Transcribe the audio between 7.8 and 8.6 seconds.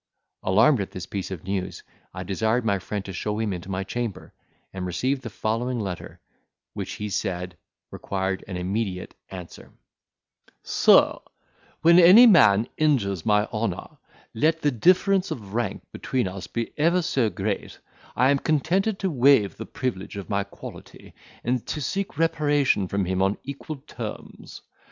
required an